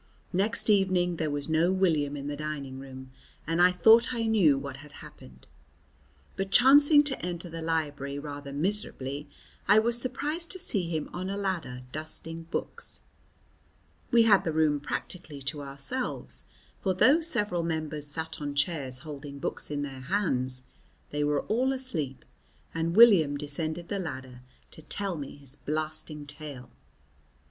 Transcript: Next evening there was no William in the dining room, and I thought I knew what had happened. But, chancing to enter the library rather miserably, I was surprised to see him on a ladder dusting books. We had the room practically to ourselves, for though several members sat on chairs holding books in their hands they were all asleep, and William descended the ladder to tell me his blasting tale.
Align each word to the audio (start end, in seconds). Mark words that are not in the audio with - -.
Next 0.33 0.67
evening 0.67 1.17
there 1.17 1.29
was 1.29 1.47
no 1.47 1.71
William 1.71 2.17
in 2.17 2.25
the 2.25 2.35
dining 2.35 2.79
room, 2.79 3.11
and 3.45 3.61
I 3.61 3.71
thought 3.71 4.15
I 4.15 4.23
knew 4.25 4.57
what 4.57 4.77
had 4.77 4.93
happened. 4.93 5.45
But, 6.35 6.49
chancing 6.49 7.03
to 7.03 7.21
enter 7.23 7.51
the 7.51 7.61
library 7.61 8.17
rather 8.17 8.51
miserably, 8.51 9.27
I 9.67 9.77
was 9.77 10.01
surprised 10.01 10.49
to 10.53 10.57
see 10.57 10.89
him 10.89 11.07
on 11.13 11.29
a 11.29 11.37
ladder 11.37 11.83
dusting 11.91 12.47
books. 12.49 13.03
We 14.09 14.23
had 14.23 14.43
the 14.43 14.51
room 14.51 14.79
practically 14.79 15.43
to 15.43 15.61
ourselves, 15.61 16.45
for 16.79 16.95
though 16.95 17.21
several 17.21 17.61
members 17.61 18.07
sat 18.07 18.41
on 18.41 18.55
chairs 18.55 18.97
holding 19.05 19.37
books 19.37 19.69
in 19.69 19.83
their 19.83 20.01
hands 20.01 20.63
they 21.11 21.23
were 21.23 21.41
all 21.43 21.71
asleep, 21.73 22.25
and 22.73 22.95
William 22.95 23.37
descended 23.37 23.89
the 23.89 23.99
ladder 23.99 24.41
to 24.71 24.81
tell 24.81 25.15
me 25.15 25.35
his 25.37 25.57
blasting 25.57 26.25
tale. 26.25 26.71